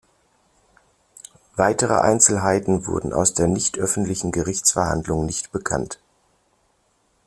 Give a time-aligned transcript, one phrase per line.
[1.57, 5.99] Weitere Einzelheiten wurden aus der nicht öffentlichen Gerichtsverhandlung nicht bekannt.